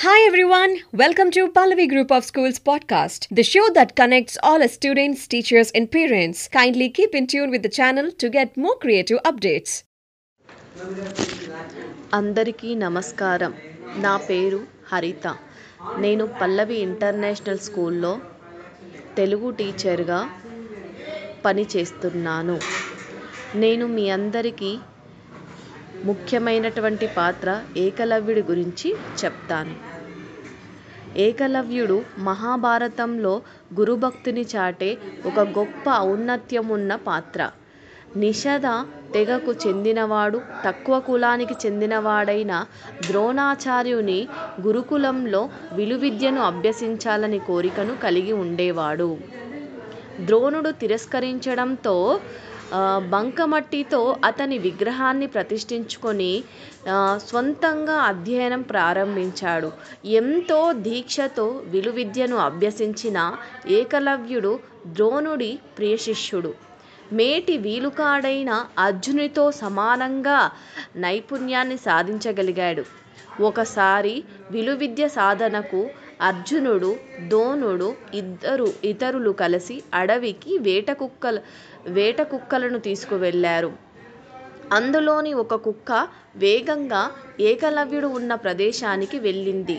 Hi 0.00 0.26
everyone, 0.26 0.78
welcome 0.92 1.30
to 1.32 1.48
Pallavi 1.48 1.86
Group 1.86 2.10
of 2.10 2.24
Schools 2.24 2.58
podcast, 2.58 3.26
the 3.30 3.42
show 3.42 3.64
that 3.74 3.94
connects 3.94 4.38
all 4.42 4.62
our 4.62 4.68
students, 4.68 5.26
teachers, 5.26 5.70
and 5.72 5.90
parents. 5.90 6.48
Kindly 6.48 6.88
keep 6.88 7.14
in 7.14 7.26
tune 7.26 7.50
with 7.50 7.62
the 7.62 7.68
channel 7.68 8.10
to 8.12 8.30
get 8.30 8.56
more 8.56 8.76
creative 8.84 9.20
updates. 9.30 9.72
అందరికీ 12.18 12.70
నమస్కారం 12.84 13.52
నా 14.04 14.14
పేరు 14.28 14.60
హరిత 14.92 15.26
నేను 16.04 16.26
పల్లవి 16.40 16.78
international 16.86 17.62
స్కూల్లో 17.66 18.12
తెలుగు 19.18 19.50
టీచర్గా 19.60 20.20
పనిచేస్తున్నాను 21.44 22.56
నేను 23.64 23.86
మీ 23.96 24.06
అందరికీ 24.18 24.72
ముఖ్యమైనటువంటి 26.04 27.06
పాత్ర 27.16 27.48
ఏకలవ్యుడి 27.76 28.42
గురించి 28.42 28.88
చెప్తాను. 29.18 29.74
ఏకలవ్యుడు 31.18 31.96
మహాభారతంలో 32.18 33.32
గురుభక్తిని 33.74 34.44
చాటే 34.52 34.90
ఒక 35.26 35.40
గొప్ప 35.58 35.84
ఔన్నత్యం 36.06 36.68
ఉన్న 36.68 36.92
పాత్ర. 37.08 37.40
నిషధ 38.16 38.66
తెగకు 39.14 39.52
చెందినవాడు 39.62 40.38
తక్కువ 40.64 41.00
కులానికి 41.00 41.54
చెందినవాడైన 41.64 42.52
ద్రోణాచార్యుని 43.06 44.18
గురుకులంలో 44.60 45.42
విలువిద్యను 45.72 46.40
అభ్యసించాలని 46.42 47.38
కోరికను 47.40 47.94
కలిగి 47.96 48.32
ఉండేవాడు. 48.42 49.10
ద్రోణుడు 50.20 50.70
తిరస్కరించడంతో 50.80 51.94
బంకమట్టితో 53.12 54.00
అతని 54.24 54.56
విగ్రహాన్ని 54.58 55.26
ప్రతిష్ఠించుకొని 55.26 56.32
సొంతంగా 57.28 57.28
స్వంతంగా 57.28 57.96
అధ్యయనం 58.10 58.62
ప్రారంభించాడు. 58.72 59.70
ఎంతో 60.20 60.60
దీక్షతో 60.86 61.46
విలువిద్యను 61.74 62.36
అభ్యసించిన 62.48 63.18
ఏకలవ్యుడు 63.78 64.52
ద్రోణుడి 64.86 65.52
ప్రియశిష్యుడు 65.78 66.52
మేటి 67.12 67.54
వీలుకాడైన 67.58 68.50
అర్జునితో 68.78 69.44
సమానంగా 69.62 70.38
నైపుణ్యాన్ని 70.96 71.78
సాధించగలిగాడు. 71.86 72.84
ఒకసారి 73.42 74.14
విలువిద్య 74.50 75.04
సాధనకు 75.08 75.80
అర్జునుడు 76.20 76.90
ద్రోణుడు 77.28 77.88
ఇద్దరు 78.14 78.74
ఇతరులు 78.84 79.30
కలిసి 79.34 79.82
అడవికి 79.94 80.58
వేట 80.58 80.90
కుక్కల 80.92 81.36
వేట 81.88 82.22
కుక్కలను 82.22 82.78
తీసుకువెళ్ళారు. 82.78 83.70
అందులోని 84.72 85.32
ఒక 85.34 85.54
కుక్క 85.64 85.92
వేగంగా 86.36 87.02
ఏకలవ్యుడు 87.40 88.06
ఉన్న 88.18 88.34
ప్రదేశానికి 88.44 89.18
వెళ్ళింది. 89.18 89.78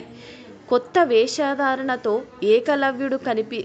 కొత్త 0.70 1.00
వేషధారణతో 1.04 2.14
ఏకలవ్యుడు 2.46 3.18
కనిపి 3.20 3.62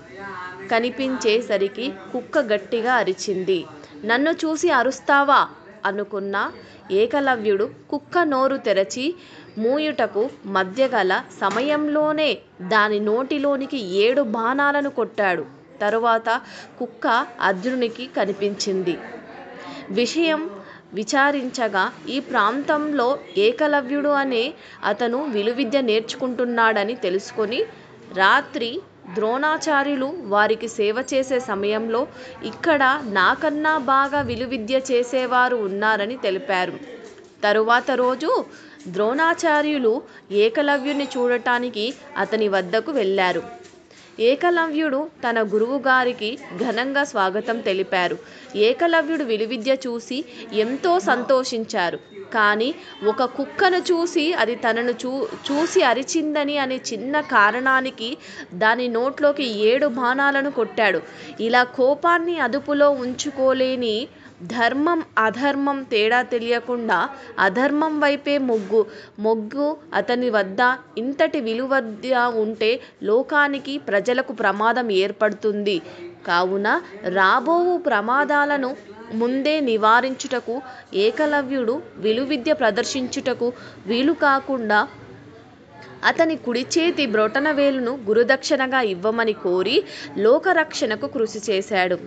కనిపించేసరికి 0.71 1.87
కుక్క 2.13 2.39
గట్టిగా 2.53 2.95
అరిచింది. 2.95 3.59
నన్ను 4.05 4.31
చూసి 4.43 4.71
అరుస్తావా? 4.71 5.41
అనుకున్న 5.87 6.37
ఏకలవ్యుడు 6.93 7.67
కుక్క 7.91 8.19
నోరు 8.25 8.57
తెరచి 8.59 9.07
మూయుటకు 9.59 10.23
మధ్యగల 10.57 11.13
సమయంలోనే 11.41 12.31
దాని 12.69 12.99
నోటిలోనికి 13.09 13.79
ఏడు 14.05 14.23
బాణాలను 14.35 14.91
కొట్టాడు. 14.99 15.45
తరువాత 15.81 16.29
కుక్క 16.79 17.07
అర్జునునికి 17.41 18.05
కనిపించింది. 18.17 18.95
విషయం 19.93 20.41
విచారించగా 20.95 21.83
ఈ 22.09 22.19
ప్రాంతంలో 22.29 23.09
ఏకలవ్యుడు 23.39 24.13
అనే 24.21 24.45
అతను 24.85 25.19
విలువిద్య 25.35 25.81
నేర్చుకుంటున్నాడని 25.83 26.95
తెలుసుకొని 27.05 27.61
రాత్రి 28.17 28.71
ద్రోణాచార్యులు 29.15 30.15
వారికి 30.27 30.69
సేవ 30.69 31.05
చేసే 31.15 31.41
సమయంలో 31.41 32.01
ఇక్కడ 32.45 32.83
నాకన్నా 33.13 33.79
బాగా 33.79 34.21
విలువిద్య 34.21 34.81
చేసేవారు 34.91 35.57
ఉన్నారని 35.57 36.17
తెలిపారు. 36.17 36.75
తరువాత 37.43 37.91
రోజు 37.91 38.31
ద్రోణాచార్యులు 38.89 40.03
ఏకలవ్యుని 40.31 41.09
చూడటానికి 41.17 41.95
అతని 42.17 42.49
వద్దకు 42.49 42.93
వెళ్ళారు. 42.93 43.43
ఏకలవ్యుడు 44.19 45.09
తన 45.25 45.43
గురువుగారికి 45.43 46.39
ఘనంగా 46.61 47.05
స్వాగతం 47.05 47.61
తెలిపారు. 47.61 48.17
ఏకలవ్యుడు 48.57 49.25
విలువిద్య 49.25 49.77
చూసి 49.87 50.25
ఎంతో 50.53 50.99
సంతోషించారు. 51.01 51.99
కానీ 52.35 52.75
ఒక 53.05 53.25
కుక్కను 53.25 53.77
చూసి 53.77 54.33
అది 54.33 54.55
తనను 54.55 54.91
చూ 54.93 55.11
చూసి 55.47 55.83
అరిచిందని 55.83 56.59
అనే 56.59 56.81
చిన్న 56.93 57.21
కారణానికి 57.21 58.17
దాని 58.55 58.89
నోట్లోకి 58.89 59.45
ఏడు 59.61 59.87
బాణాలను 59.87 60.51
కొట్టాడు. 60.51 61.01
ఇలా 61.41 61.65
కోపాన్ని 61.65 62.39
అదుపులో 62.39 62.91
ఉంచుకోలేని 62.91 63.97
ధర్మం 64.51 65.01
అధర్మం 65.19 65.79
తేడా 65.91 66.23
తెలియకుండా 66.33 66.99
అధర్మం 67.39 68.01
వైపే 68.01 68.35
మొగ్గు 68.49 68.81
మొగ్గు 69.19 69.69
అతని 69.95 70.29
వద్ద 70.31 70.61
ఇంతటి 70.99 71.41
విలువద్ద 71.41 72.13
ఉంటే 72.43 72.71
లోకానికి 73.03 73.79
ప్రజలకు 73.89 74.33
ప్రమాదం 74.33 74.89
ఏర్పడుతుంది. 74.99 75.77
కావున 76.27 76.69
రాబోవు 77.17 77.75
ప్రమాదాలను 77.89 78.71
ముందే 79.13 79.61
నివారించుటకు 79.67 80.55
ఏకలవ్యుడు 80.99 81.75
విలువిద్య 81.97 82.53
ప్రదర్శించుటకు 82.55 83.49
వీలు 83.87 84.15
కాకుండా 84.23 84.79
అతని 86.05 86.37
కుడి 86.37 86.67
చేతి 86.79 87.07
బ్రొటనవేలును 87.07 87.99
గురుదక్షిణగా 88.07 88.81
ఇవ్వమని 88.81 89.33
కోరి 89.33 89.85
లోకరక్షణకు 90.19 91.07
కృషి 91.07 91.41
చేశాడు. 91.51 91.99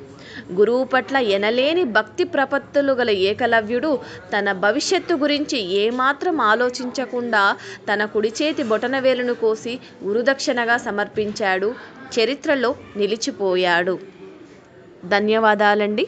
గురువు 0.54 0.84
పట్ల 0.84 1.18
ఎనలేని 1.18 1.84
భక్తి 1.84 2.24
ప్రపత్తులు 2.24 2.94
గల 2.94 3.10
ఏకలవ్యుడు 3.10 4.00
తన 4.38 4.52
భవిష్యత్తు 4.52 5.14
గురించి 5.16 5.60
ఏమాత్రం 5.72 6.42
ఆలోచించకుండా 6.42 7.56
తన 7.94 8.06
కుడి 8.06 8.34
చేతి 8.42 8.64
బొటనవేలును 8.64 9.34
కోసి 9.34 9.80
గురుదక్షిణగా 10.04 10.78
సమర్పించాడు. 10.78 11.76
చరిత్రలో 12.16 12.76
నిలిచిపోయాడు. 12.98 14.00
ధన్యవాదాలండి. 15.06 16.08